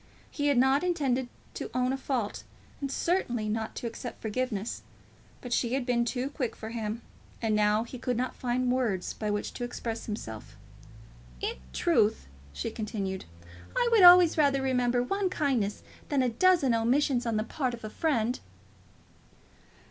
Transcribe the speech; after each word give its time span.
He 0.31 0.47
had 0.47 0.57
not 0.57 0.83
intended 0.83 1.29
to 1.53 1.69
own 1.75 1.93
a 1.93 1.97
fault, 1.97 2.43
and 2.79 2.91
certainly 2.91 3.47
not 3.47 3.75
to 3.75 3.85
accept 3.85 4.19
forgiveness; 4.19 4.81
but 5.41 5.53
she 5.53 5.73
had 5.75 5.85
been 5.85 6.05
too 6.05 6.31
quick 6.31 6.55
for 6.55 6.69
him; 6.69 7.03
and 7.39 7.55
now 7.55 7.83
he 7.83 7.99
could 7.99 8.17
not 8.17 8.33
find 8.35 8.71
words 8.71 9.13
by 9.13 9.29
which 9.29 9.53
to 9.53 9.63
express 9.63 10.07
himself. 10.07 10.57
"In 11.39 11.57
truth," 11.71 12.25
she 12.51 12.71
continued, 12.71 13.25
"I 13.75 13.89
would 13.91 14.01
always 14.01 14.39
rather 14.39 14.63
remember 14.63 15.03
one 15.03 15.29
kindness 15.29 15.83
than 16.09 16.23
a 16.23 16.29
dozen 16.29 16.73
omissions 16.73 17.27
on 17.27 17.37
the 17.37 17.43
part 17.43 17.75
of 17.75 17.83
a 17.83 17.89
friend." 17.91 18.39